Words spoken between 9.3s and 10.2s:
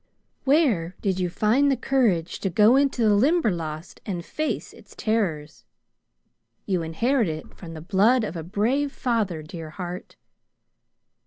dear heart.